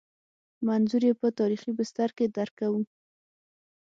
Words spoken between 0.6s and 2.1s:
منظور یې په تاریخي بستر